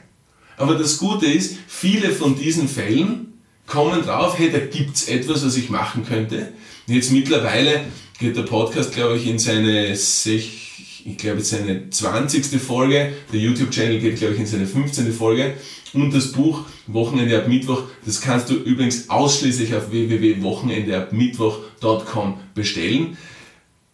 Aber 0.61 0.75
das 0.75 0.99
Gute 0.99 1.27
ist, 1.27 1.57
viele 1.67 2.11
von 2.11 2.39
diesen 2.39 2.69
Fällen 2.69 3.33
kommen 3.67 4.03
drauf, 4.03 4.39
hey, 4.39 4.53
da 4.53 4.59
gibt 4.59 4.97
es 4.97 5.09
etwas, 5.09 5.43
was 5.45 5.57
ich 5.57 5.71
machen 5.71 6.05
könnte. 6.05 6.53
Jetzt 6.87 7.11
mittlerweile 7.13 7.87
geht 8.19 8.37
der 8.37 8.43
Podcast, 8.43 8.93
glaube 8.93 9.17
ich, 9.17 9.27
in 9.27 9.39
seine, 9.39 9.91
ich 9.91 11.17
glaube, 11.17 11.41
seine 11.41 11.89
20. 11.89 12.61
Folge. 12.61 13.15
Der 13.33 13.41
YouTube-Channel 13.41 14.01
geht, 14.01 14.19
glaube 14.19 14.35
ich, 14.35 14.41
in 14.41 14.47
seine 14.47 14.67
15. 14.67 15.11
Folge. 15.15 15.55
Und 15.95 16.15
das 16.15 16.33
Buch 16.33 16.67
Wochenende 16.89 17.39
ab 17.39 17.49
Mittwoch, 17.49 17.85
das 18.05 18.21
kannst 18.21 18.51
du 18.51 18.55
übrigens 18.55 19.09
ausschließlich 19.09 19.75
auf 19.75 19.91
www.wochenendeabmittwoch.com 19.91 22.39
bestellen. 22.55 23.17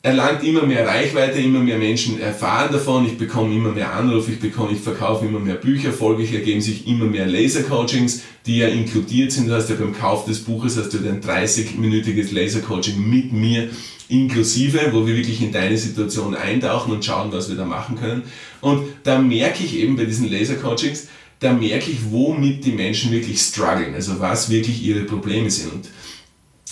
Erlangt 0.06 0.44
immer 0.44 0.62
mehr 0.62 0.86
Reichweite, 0.86 1.40
immer 1.40 1.58
mehr 1.58 1.78
Menschen 1.78 2.20
erfahren 2.20 2.68
davon, 2.70 3.04
ich 3.06 3.18
bekomme 3.18 3.52
immer 3.52 3.72
mehr 3.72 3.92
Anrufe, 3.92 4.30
ich 4.30 4.38
bekomme, 4.38 4.70
ich 4.70 4.78
verkaufe 4.78 5.26
immer 5.26 5.40
mehr 5.40 5.56
Bücher, 5.56 5.92
folglich 5.92 6.32
ergeben 6.32 6.60
sich 6.60 6.86
immer 6.86 7.06
mehr 7.06 7.26
Laser-Coachings, 7.26 8.22
die 8.46 8.58
ja 8.58 8.68
inkludiert 8.68 9.32
sind. 9.32 9.48
Du 9.48 9.54
hast 9.54 9.68
ja 9.68 9.74
beim 9.74 9.92
Kauf 9.92 10.24
des 10.24 10.44
Buches 10.44 10.76
hast 10.76 10.90
du 10.90 10.98
ein 10.98 11.20
30-minütiges 11.20 12.32
Laser-Coaching 12.32 13.10
mit 13.10 13.32
mir 13.32 13.68
inklusive, 14.08 14.90
wo 14.92 15.04
wir 15.08 15.16
wirklich 15.16 15.42
in 15.42 15.50
deine 15.50 15.76
Situation 15.76 16.36
eintauchen 16.36 16.92
und 16.92 17.04
schauen, 17.04 17.32
was 17.32 17.48
wir 17.48 17.56
da 17.56 17.64
machen 17.64 17.96
können. 17.96 18.22
Und 18.60 18.86
da 19.02 19.18
merke 19.18 19.64
ich 19.64 19.76
eben 19.76 19.96
bei 19.96 20.04
diesen 20.04 20.30
Laser-Coachings, 20.30 21.08
da 21.40 21.52
merke 21.52 21.90
ich, 21.90 22.12
womit 22.12 22.64
die 22.64 22.70
Menschen 22.70 23.10
wirklich 23.10 23.40
strugglen, 23.40 23.92
also 23.92 24.20
was 24.20 24.50
wirklich 24.50 24.84
ihre 24.84 25.00
Probleme 25.00 25.50
sind. 25.50 25.88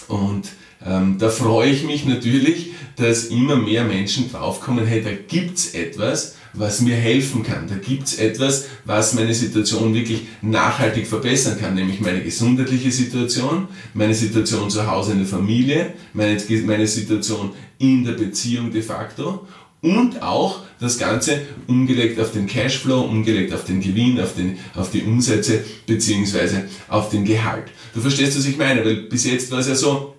Und, 0.07 0.21
und 0.21 0.53
ähm, 0.87 1.17
da 1.19 1.31
freue 1.31 1.71
ich 1.71 1.83
mich 1.83 2.05
natürlich, 2.05 2.74
dass 2.97 3.27
immer 3.27 3.57
mehr 3.57 3.85
Menschen 3.85 4.31
draufkommen, 4.31 4.87
hey, 4.87 5.03
da 5.03 5.11
gibt 5.13 5.59
es 5.59 5.75
etwas, 5.75 6.37
was 6.55 6.81
mir 6.81 6.95
helfen 6.95 7.43
kann. 7.43 7.67
Da 7.69 7.75
gibt 7.75 8.07
es 8.07 8.19
etwas, 8.19 8.67
was 8.85 9.15
meine 9.15 9.35
Situation 9.35 9.93
wirklich 9.93 10.23
nachhaltig 10.41 11.07
verbessern 11.07 11.59
kann, 11.61 11.75
nämlich 11.75 12.01
meine 12.01 12.23
gesundheitliche 12.23 12.93
Situation, 12.93 13.69
meine 13.93 14.15
Situation 14.15 14.71
zu 14.71 14.87
Hause 14.87 15.13
in 15.13 15.19
der 15.19 15.27
Familie, 15.27 15.95
meine, 16.13 16.41
meine 16.65 16.87
Situation 16.87 17.51
in 17.79 18.05
der 18.05 18.13
Beziehung 18.13 18.71
de 18.71 18.83
facto 18.83 19.47
und 19.83 20.23
auch 20.23 20.61
das 20.81 20.99
Ganze 20.99 21.43
umgelegt 21.67 22.19
auf 22.19 22.33
den 22.33 22.47
Cashflow, 22.47 23.03
umgelegt 23.03 23.53
auf 23.53 23.65
den 23.65 23.81
Gewinn, 23.81 24.19
auf, 24.21 24.35
den, 24.35 24.59
auf 24.75 24.91
die 24.91 25.03
Umsätze 25.03 25.65
beziehungsweise 25.87 26.65
auf 26.89 27.11
den 27.11 27.25
Gehalt. 27.25 27.65
Du 27.95 28.01
verstehst, 28.01 28.39
was 28.39 28.47
ich 28.47 28.57
meine, 28.57 28.85
weil 28.85 28.97
bis 28.97 29.25
jetzt 29.25 29.51
war 29.51 29.59
es 29.59 29.69
ja 29.69 29.75
so, 29.75 30.14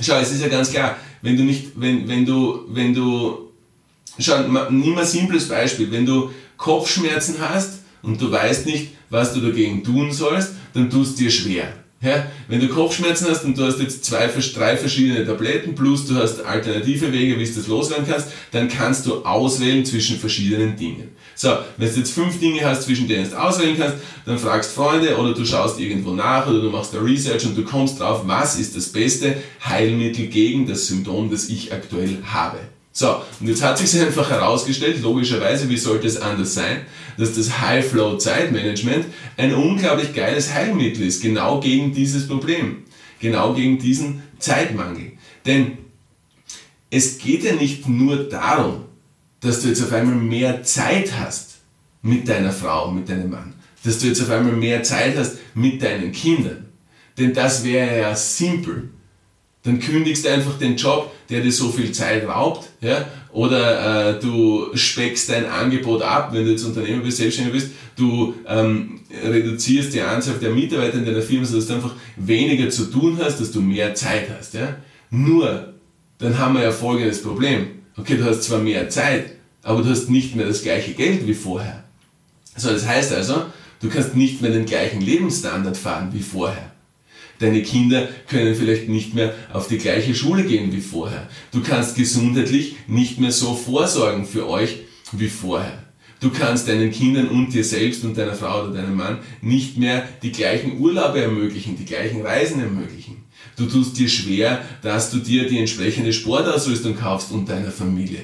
schau, 0.00 0.18
es 0.18 0.32
ist 0.32 0.42
ja 0.42 0.48
ganz 0.48 0.70
klar, 0.70 0.96
wenn 1.22 1.36
du 1.36 1.44
nicht, 1.44 1.72
wenn, 1.76 2.08
wenn 2.08 2.24
du, 2.24 2.64
wenn 2.68 2.94
du, 2.94 3.50
schau, 4.18 4.42
nimm 4.70 4.98
ein 4.98 5.06
simples 5.06 5.48
Beispiel, 5.48 5.90
wenn 5.90 6.06
du 6.06 6.30
Kopfschmerzen 6.56 7.36
hast 7.40 7.80
und 8.02 8.20
du 8.20 8.30
weißt 8.30 8.66
nicht, 8.66 8.92
was 9.10 9.32
du 9.32 9.40
dagegen 9.40 9.84
tun 9.84 10.12
sollst, 10.12 10.52
dann 10.74 10.90
tust 10.90 11.18
dir 11.18 11.30
schwer. 11.30 11.72
Ja, 12.02 12.26
wenn 12.48 12.60
du 12.60 12.68
Kopfschmerzen 12.68 13.26
hast 13.30 13.44
und 13.44 13.56
du 13.56 13.64
hast 13.64 13.80
jetzt 13.80 14.04
zwei, 14.04 14.26
drei 14.26 14.76
verschiedene 14.76 15.24
Tabletten 15.24 15.74
plus 15.74 16.06
du 16.06 16.16
hast 16.16 16.44
alternative 16.44 17.10
Wege, 17.10 17.38
wie 17.38 17.44
du 17.46 17.54
das 17.54 17.68
loswerden 17.68 18.06
kannst, 18.06 18.28
dann 18.52 18.68
kannst 18.68 19.06
du 19.06 19.24
auswählen 19.24 19.82
zwischen 19.82 20.18
verschiedenen 20.18 20.76
Dingen. 20.76 21.08
So, 21.34 21.56
wenn 21.78 21.90
du 21.90 21.96
jetzt 21.96 22.12
fünf 22.12 22.38
Dinge 22.38 22.62
hast, 22.66 22.82
zwischen 22.82 23.08
denen 23.08 23.30
du 23.30 23.36
auswählen 23.42 23.78
kannst, 23.78 23.96
dann 24.26 24.38
fragst 24.38 24.72
Freunde 24.72 25.16
oder 25.16 25.32
du 25.32 25.44
schaust 25.46 25.80
irgendwo 25.80 26.12
nach 26.12 26.46
oder 26.46 26.60
du 26.60 26.68
machst 26.68 26.92
da 26.92 26.98
Research 26.98 27.46
und 27.46 27.56
du 27.56 27.64
kommst 27.64 27.98
drauf, 27.98 28.22
was 28.26 28.58
ist 28.58 28.76
das 28.76 28.88
beste 28.88 29.38
Heilmittel 29.64 30.26
gegen 30.26 30.66
das 30.66 30.86
Symptom, 30.88 31.30
das 31.30 31.48
ich 31.48 31.72
aktuell 31.72 32.18
habe. 32.26 32.58
So, 32.98 33.20
und 33.40 33.46
jetzt 33.46 33.62
hat 33.62 33.76
sich 33.76 34.00
einfach 34.06 34.30
herausgestellt, 34.30 35.02
logischerweise, 35.02 35.68
wie 35.68 35.76
sollte 35.76 36.06
es 36.06 36.16
anders 36.16 36.54
sein, 36.54 36.86
dass 37.18 37.34
das 37.34 37.60
High-Flow-Zeitmanagement 37.60 39.04
ein 39.36 39.52
unglaublich 39.54 40.14
geiles 40.14 40.54
Heilmittel 40.54 41.06
ist, 41.06 41.20
genau 41.20 41.60
gegen 41.60 41.92
dieses 41.92 42.26
Problem, 42.26 42.84
genau 43.20 43.52
gegen 43.52 43.78
diesen 43.78 44.22
Zeitmangel. 44.38 45.12
Denn 45.44 45.76
es 46.88 47.18
geht 47.18 47.44
ja 47.44 47.52
nicht 47.52 47.86
nur 47.86 48.30
darum, 48.30 48.86
dass 49.40 49.60
du 49.60 49.68
jetzt 49.68 49.82
auf 49.82 49.92
einmal 49.92 50.14
mehr 50.14 50.62
Zeit 50.62 51.12
hast 51.20 51.56
mit 52.00 52.26
deiner 52.26 52.50
Frau, 52.52 52.90
mit 52.90 53.10
deinem 53.10 53.28
Mann, 53.28 53.52
dass 53.84 53.98
du 53.98 54.06
jetzt 54.06 54.22
auf 54.22 54.30
einmal 54.30 54.52
mehr 54.52 54.82
Zeit 54.82 55.18
hast 55.18 55.36
mit 55.54 55.82
deinen 55.82 56.12
Kindern. 56.12 56.64
Denn 57.18 57.34
das 57.34 57.62
wäre 57.62 57.98
ja 57.98 58.16
simpel 58.16 58.88
dann 59.66 59.80
kündigst 59.80 60.24
du 60.24 60.30
einfach 60.30 60.56
den 60.58 60.76
Job, 60.76 61.12
der 61.28 61.40
dir 61.40 61.50
so 61.50 61.68
viel 61.70 61.90
Zeit 61.90 62.26
raubt, 62.26 62.68
ja, 62.80 63.04
oder 63.32 64.14
äh, 64.16 64.20
du 64.20 64.68
speckst 64.74 65.28
dein 65.28 65.44
Angebot 65.44 66.02
ab, 66.02 66.32
wenn 66.32 66.44
du 66.44 66.52
jetzt 66.52 66.64
Unternehmer 66.64 67.02
bist, 67.02 67.18
selbstständig 67.18 67.52
bist, 67.52 67.72
du 67.96 68.34
ähm, 68.46 69.00
reduzierst 69.24 69.92
die 69.92 70.00
Anzahl 70.00 70.36
der 70.36 70.50
Mitarbeiter 70.50 70.98
in 70.98 71.04
deiner 71.04 71.20
Firma, 71.20 71.44
sodass 71.44 71.66
du 71.66 71.74
einfach 71.74 71.94
weniger 72.16 72.70
zu 72.70 72.84
tun 72.84 73.18
hast, 73.20 73.40
dass 73.40 73.50
du 73.50 73.60
mehr 73.60 73.94
Zeit 73.94 74.28
hast. 74.38 74.54
Ja. 74.54 74.76
Nur, 75.10 75.74
dann 76.18 76.38
haben 76.38 76.54
wir 76.54 76.62
ja 76.62 76.70
folgendes 76.70 77.20
Problem. 77.20 77.66
Okay, 77.96 78.16
du 78.16 78.24
hast 78.24 78.44
zwar 78.44 78.60
mehr 78.60 78.88
Zeit, 78.88 79.32
aber 79.62 79.82
du 79.82 79.90
hast 79.90 80.08
nicht 80.08 80.36
mehr 80.36 80.46
das 80.46 80.62
gleiche 80.62 80.92
Geld 80.92 81.26
wie 81.26 81.34
vorher. 81.34 81.82
So, 82.56 82.70
das 82.70 82.86
heißt 82.86 83.12
also, 83.12 83.46
du 83.80 83.88
kannst 83.88 84.14
nicht 84.14 84.40
mehr 84.40 84.52
den 84.52 84.64
gleichen 84.64 85.00
Lebensstandard 85.00 85.76
fahren 85.76 86.10
wie 86.12 86.22
vorher. 86.22 86.72
Deine 87.38 87.62
Kinder 87.62 88.08
können 88.28 88.54
vielleicht 88.54 88.88
nicht 88.88 89.14
mehr 89.14 89.34
auf 89.52 89.68
die 89.68 89.78
gleiche 89.78 90.14
Schule 90.14 90.44
gehen 90.44 90.72
wie 90.72 90.80
vorher. 90.80 91.28
Du 91.52 91.60
kannst 91.62 91.96
gesundheitlich 91.96 92.76
nicht 92.86 93.20
mehr 93.20 93.32
so 93.32 93.54
vorsorgen 93.54 94.26
für 94.26 94.48
euch 94.48 94.78
wie 95.12 95.28
vorher. 95.28 95.82
Du 96.20 96.30
kannst 96.30 96.66
deinen 96.66 96.90
Kindern 96.90 97.28
und 97.28 97.52
dir 97.52 97.64
selbst 97.64 98.02
und 98.04 98.16
deiner 98.16 98.34
Frau 98.34 98.62
oder 98.62 98.72
deinem 98.72 98.96
Mann 98.96 99.18
nicht 99.42 99.76
mehr 99.76 100.08
die 100.22 100.32
gleichen 100.32 100.80
Urlaube 100.80 101.20
ermöglichen, 101.20 101.76
die 101.76 101.84
gleichen 101.84 102.22
Reisen 102.22 102.60
ermöglichen. 102.60 103.24
Du 103.56 103.66
tust 103.66 103.98
dir 103.98 104.08
schwer, 104.08 104.62
dass 104.82 105.10
du 105.10 105.18
dir 105.18 105.46
die 105.46 105.58
entsprechende 105.58 106.14
Sportausrüstung 106.14 106.96
kaufst 106.96 107.32
und 107.32 107.48
deiner 107.48 107.70
Familie. 107.70 108.20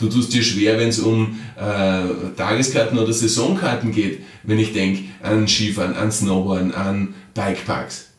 Du 0.00 0.08
tust 0.08 0.32
dir 0.32 0.42
schwer, 0.42 0.78
wenn 0.78 0.88
es 0.88 0.98
um 0.98 1.38
äh, 1.56 2.34
Tageskarten 2.36 2.98
oder 2.98 3.12
Saisonkarten 3.12 3.92
geht, 3.92 4.22
wenn 4.42 4.58
ich 4.58 4.72
denke 4.72 5.04
an 5.22 5.46
Skifahren, 5.46 5.94
an 5.94 6.10
Snowboarden, 6.10 6.74
an 6.74 7.14
Bikeparks 7.34 8.15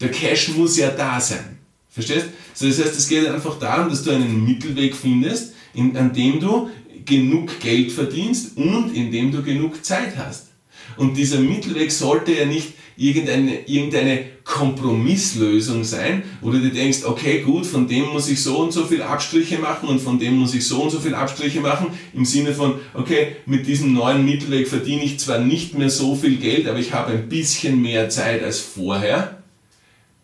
der 0.00 0.10
Cash 0.10 0.48
muss 0.56 0.76
ja 0.76 0.90
da 0.90 1.20
sein. 1.20 1.58
Verstehst? 1.88 2.26
So, 2.54 2.66
das 2.66 2.80
heißt, 2.80 2.96
es 2.96 3.08
geht 3.08 3.26
einfach 3.26 3.58
darum, 3.58 3.90
dass 3.90 4.02
du 4.02 4.10
einen 4.10 4.44
Mittelweg 4.44 4.94
findest, 4.94 5.54
in, 5.74 5.96
an 5.96 6.12
dem 6.12 6.40
du 6.40 6.70
genug 7.04 7.58
Geld 7.60 7.92
verdienst 7.92 8.56
und 8.56 8.94
in 8.94 9.10
dem 9.10 9.32
du 9.32 9.42
genug 9.42 9.84
Zeit 9.84 10.16
hast. 10.16 10.48
Und 10.96 11.16
dieser 11.16 11.40
Mittelweg 11.40 11.90
sollte 11.90 12.32
ja 12.32 12.44
nicht 12.44 12.68
irgendeine, 12.96 13.66
irgendeine 13.66 14.24
Kompromisslösung 14.44 15.84
sein, 15.84 16.22
wo 16.40 16.50
du 16.50 16.60
dir 16.60 16.70
denkst, 16.70 17.04
okay, 17.04 17.40
gut, 17.40 17.64
von 17.64 17.88
dem 17.88 18.08
muss 18.08 18.28
ich 18.28 18.42
so 18.42 18.58
und 18.58 18.72
so 18.72 18.84
viel 18.84 19.02
Abstriche 19.02 19.58
machen 19.58 19.88
und 19.88 20.00
von 20.00 20.18
dem 20.18 20.36
muss 20.36 20.54
ich 20.54 20.66
so 20.66 20.82
und 20.82 20.90
so 20.90 21.00
viel 21.00 21.14
Abstriche 21.14 21.60
machen, 21.60 21.86
im 22.12 22.24
Sinne 22.24 22.52
von, 22.52 22.74
okay, 22.94 23.36
mit 23.46 23.66
diesem 23.66 23.94
neuen 23.94 24.24
Mittelweg 24.24 24.68
verdiene 24.68 25.04
ich 25.04 25.18
zwar 25.18 25.38
nicht 25.38 25.78
mehr 25.78 25.90
so 25.90 26.14
viel 26.14 26.36
Geld, 26.36 26.68
aber 26.68 26.78
ich 26.78 26.92
habe 26.92 27.12
ein 27.12 27.28
bisschen 27.28 27.80
mehr 27.80 28.10
Zeit 28.10 28.42
als 28.42 28.60
vorher 28.60 29.39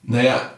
naja, 0.06 0.54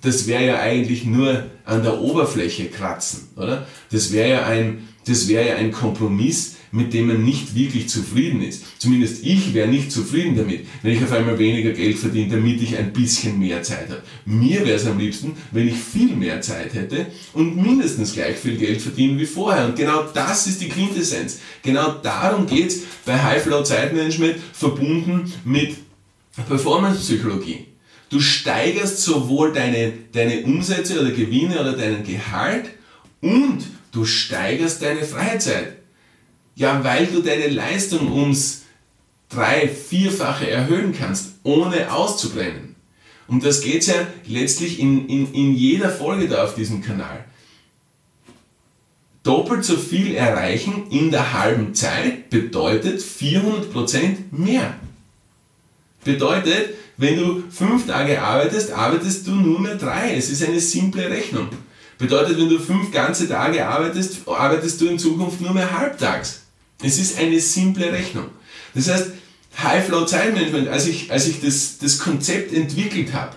das 0.00 0.26
wäre 0.26 0.44
ja 0.44 0.60
eigentlich 0.60 1.04
nur 1.04 1.44
an 1.64 1.82
der 1.82 2.00
Oberfläche 2.00 2.66
kratzen, 2.66 3.28
oder? 3.36 3.66
Das 3.90 4.12
wäre 4.12 4.30
ja 4.30 4.46
ein, 4.46 4.88
das 5.06 5.28
wäre 5.28 5.48
ja 5.48 5.56
ein 5.56 5.70
Kompromiss, 5.70 6.56
mit 6.72 6.94
dem 6.94 7.08
man 7.08 7.22
nicht 7.22 7.54
wirklich 7.54 7.88
zufrieden 7.88 8.42
ist. 8.42 8.64
Zumindest 8.78 9.24
ich 9.24 9.52
wäre 9.52 9.68
nicht 9.68 9.92
zufrieden 9.92 10.36
damit, 10.36 10.66
wenn 10.82 10.94
ich 10.94 11.02
auf 11.04 11.12
einmal 11.12 11.38
weniger 11.38 11.72
Geld 11.72 11.98
verdiene, 11.98 12.30
damit 12.30 12.62
ich 12.62 12.78
ein 12.78 12.92
bisschen 12.92 13.38
mehr 13.38 13.62
Zeit 13.62 13.90
habe. 13.90 14.02
Mir 14.24 14.64
wäre 14.64 14.76
es 14.76 14.86
am 14.86 14.98
liebsten, 14.98 15.36
wenn 15.50 15.68
ich 15.68 15.74
viel 15.74 16.16
mehr 16.16 16.40
Zeit 16.40 16.72
hätte 16.72 17.06
und 17.34 17.56
mindestens 17.56 18.14
gleich 18.14 18.36
viel 18.36 18.56
Geld 18.56 18.80
verdienen 18.80 19.18
wie 19.18 19.26
vorher. 19.26 19.66
Und 19.66 19.76
genau 19.76 20.04
das 20.14 20.46
ist 20.46 20.62
die 20.62 20.70
Quintessenz. 20.70 21.40
Genau 21.62 21.92
darum 22.02 22.46
geht's 22.46 22.78
bei 23.04 23.22
High 23.22 23.42
Flow 23.42 23.62
Zeitmanagement, 23.62 24.36
verbunden 24.54 25.30
mit 25.44 25.76
Performance-Psychologie. 26.48 27.71
Du 28.12 28.20
steigerst 28.20 29.00
sowohl 29.00 29.54
deine, 29.54 29.90
deine 30.12 30.42
Umsätze 30.42 31.00
oder 31.00 31.12
Gewinne 31.12 31.58
oder 31.58 31.72
deinen 31.72 32.04
Gehalt 32.04 32.68
und 33.22 33.64
du 33.90 34.04
steigerst 34.04 34.82
deine 34.82 35.02
Freizeit. 35.02 35.78
Ja, 36.54 36.84
weil 36.84 37.06
du 37.06 37.22
deine 37.22 37.48
Leistung 37.48 38.12
ums 38.12 38.64
drei, 39.30 39.66
vierfache 39.66 40.50
erhöhen 40.50 40.92
kannst, 40.92 41.36
ohne 41.42 41.90
auszubrennen. 41.90 42.74
Und 43.28 43.46
das 43.46 43.62
geht 43.62 43.86
ja 43.86 44.06
letztlich 44.26 44.78
in, 44.78 45.08
in, 45.08 45.32
in 45.32 45.54
jeder 45.54 45.88
Folge 45.88 46.28
da 46.28 46.44
auf 46.44 46.54
diesem 46.54 46.82
Kanal. 46.82 47.24
Doppelt 49.22 49.64
so 49.64 49.78
viel 49.78 50.14
erreichen 50.14 50.90
in 50.90 51.10
der 51.10 51.32
halben 51.32 51.74
Zeit 51.74 52.28
bedeutet 52.28 53.00
400% 53.00 54.16
mehr. 54.32 54.74
Bedeutet, 56.04 56.74
wenn 57.02 57.16
du 57.16 57.42
fünf 57.50 57.86
Tage 57.86 58.22
arbeitest, 58.22 58.70
arbeitest 58.70 59.26
du 59.26 59.32
nur 59.32 59.60
mehr 59.60 59.74
drei. 59.74 60.14
Es 60.16 60.30
ist 60.30 60.44
eine 60.44 60.60
simple 60.60 61.10
Rechnung. 61.10 61.48
Bedeutet, 61.98 62.38
wenn 62.38 62.48
du 62.48 62.58
fünf 62.58 62.92
ganze 62.92 63.28
Tage 63.28 63.66
arbeitest, 63.66 64.26
arbeitest 64.26 64.80
du 64.80 64.86
in 64.86 64.98
Zukunft 64.98 65.40
nur 65.40 65.52
mehr 65.52 65.76
halbtags. 65.76 66.42
Es 66.80 66.98
ist 66.98 67.18
eine 67.18 67.40
simple 67.40 67.92
Rechnung. 67.92 68.26
Das 68.74 68.88
heißt, 68.88 69.10
High 69.62 69.84
Flow 69.84 70.04
Zeitmanagement, 70.04 70.68
als 70.68 70.86
ich, 70.86 71.10
als 71.10 71.26
ich 71.26 71.40
das, 71.40 71.78
das 71.78 71.98
Konzept 71.98 72.52
entwickelt 72.52 73.12
habe, 73.12 73.34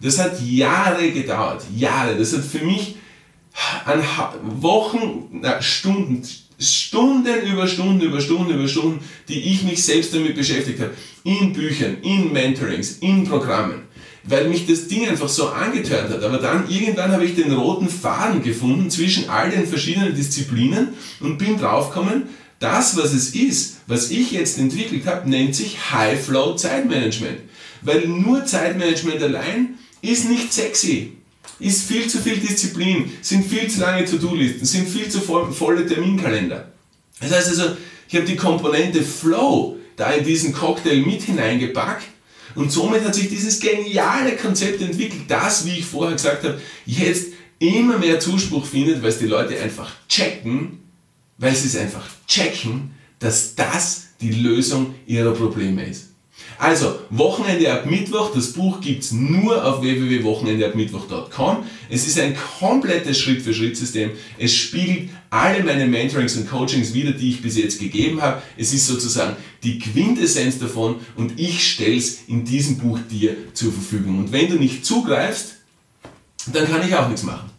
das 0.00 0.18
hat 0.18 0.40
Jahre 0.42 1.10
gedauert. 1.10 1.64
Jahre. 1.74 2.16
Das 2.16 2.34
hat 2.34 2.44
für 2.44 2.64
mich 2.64 2.96
an 3.86 4.02
Wochen, 4.60 5.40
na, 5.40 5.62
Stunden, 5.62 6.22
Stunden 6.58 7.46
über 7.46 7.66
Stunden 7.66 8.00
über 8.00 8.20
Stunden 8.20 8.52
über 8.52 8.68
Stunden, 8.68 9.00
die 9.28 9.40
ich 9.52 9.62
mich 9.62 9.84
selbst 9.84 10.14
damit 10.14 10.34
beschäftigt 10.34 10.80
habe. 10.80 10.92
In 11.24 11.52
Büchern, 11.52 11.98
in 12.02 12.32
Mentorings, 12.32 12.98
in 13.00 13.24
Programmen. 13.24 13.82
Weil 14.24 14.48
mich 14.48 14.66
das 14.66 14.88
Ding 14.88 15.08
einfach 15.08 15.28
so 15.28 15.48
angetörnt 15.48 16.10
hat. 16.10 16.22
Aber 16.22 16.38
dann 16.38 16.68
irgendwann 16.68 17.12
habe 17.12 17.24
ich 17.24 17.34
den 17.34 17.52
roten 17.52 17.88
Faden 17.88 18.42
gefunden 18.42 18.90
zwischen 18.90 19.28
all 19.28 19.50
den 19.50 19.66
verschiedenen 19.66 20.14
Disziplinen 20.14 20.88
und 21.20 21.38
bin 21.38 21.58
draufgekommen, 21.58 22.24
das, 22.58 22.96
was 22.96 23.12
es 23.12 23.34
ist, 23.34 23.80
was 23.86 24.10
ich 24.10 24.32
jetzt 24.32 24.58
entwickelt 24.58 25.06
habe, 25.06 25.28
nennt 25.28 25.54
sich 25.54 25.92
High 25.92 26.18
Flow 26.18 26.54
Zeitmanagement. 26.54 27.38
Weil 27.82 28.08
nur 28.08 28.46
Zeitmanagement 28.46 29.22
allein 29.22 29.74
ist 30.00 30.28
nicht 30.28 30.52
sexy 30.52 31.12
ist 31.58 31.82
viel 31.88 32.06
zu 32.08 32.18
viel 32.18 32.36
Disziplin, 32.36 33.10
sind 33.22 33.46
viel 33.46 33.68
zu 33.68 33.80
lange 33.80 34.04
To-Do-Listen, 34.04 34.64
sind 34.64 34.88
viel 34.88 35.08
zu 35.08 35.20
volle 35.20 35.86
Terminkalender. 35.86 36.72
Das 37.20 37.32
heißt 37.32 37.48
also, 37.48 37.76
ich 38.08 38.14
habe 38.14 38.26
die 38.26 38.36
Komponente 38.36 39.02
Flow 39.02 39.76
da 39.96 40.10
in 40.12 40.24
diesen 40.24 40.52
Cocktail 40.52 41.00
mit 41.00 41.22
hineingepackt 41.22 42.06
und 42.54 42.70
somit 42.70 43.04
hat 43.04 43.14
sich 43.14 43.28
dieses 43.28 43.60
geniale 43.60 44.36
Konzept 44.36 44.80
entwickelt, 44.80 45.22
das, 45.28 45.66
wie 45.66 45.78
ich 45.78 45.84
vorher 45.84 46.14
gesagt 46.14 46.44
habe, 46.44 46.60
jetzt 46.84 47.28
immer 47.58 47.98
mehr 47.98 48.20
Zuspruch 48.20 48.64
findet, 48.64 49.02
weil 49.02 49.10
es 49.10 49.18
die 49.18 49.26
Leute 49.26 49.58
einfach 49.60 49.92
checken, 50.08 50.80
weil 51.38 51.54
sie 51.54 51.68
es 51.68 51.76
einfach 51.76 52.06
checken, 52.26 52.92
dass 53.18 53.54
das 53.54 54.08
die 54.20 54.32
Lösung 54.32 54.94
ihrer 55.06 55.32
Probleme 55.32 55.86
ist. 55.86 56.05
Also, 56.58 57.00
Wochenende 57.10 57.70
ab 57.70 57.86
Mittwoch, 57.86 58.32
das 58.34 58.52
Buch 58.52 58.80
gibt 58.80 59.02
es 59.02 59.12
nur 59.12 59.62
auf 59.62 59.82
www.wochenendeabmittwoch.com. 59.82 61.64
Es 61.90 62.06
ist 62.06 62.18
ein 62.18 62.34
komplettes 62.58 63.18
Schritt-für-Schritt-System. 63.18 64.12
Es 64.38 64.54
spiegelt 64.54 65.10
alle 65.28 65.62
meine 65.62 65.86
Mentorings 65.86 66.36
und 66.36 66.48
Coachings 66.48 66.94
wieder, 66.94 67.12
die 67.12 67.30
ich 67.30 67.42
bis 67.42 67.58
jetzt 67.58 67.78
gegeben 67.78 68.22
habe. 68.22 68.40
Es 68.56 68.72
ist 68.72 68.86
sozusagen 68.86 69.36
die 69.62 69.78
Quintessenz 69.78 70.58
davon 70.58 70.96
und 71.16 71.38
ich 71.38 71.72
stelle 71.72 71.96
es 71.96 72.20
in 72.26 72.44
diesem 72.44 72.78
Buch 72.78 72.98
dir 73.10 73.36
zur 73.52 73.72
Verfügung. 73.72 74.18
Und 74.18 74.32
wenn 74.32 74.48
du 74.48 74.56
nicht 74.56 74.84
zugreifst, 74.84 75.56
dann 76.52 76.66
kann 76.66 76.86
ich 76.86 76.94
auch 76.94 77.08
nichts 77.08 77.22
machen. 77.22 77.50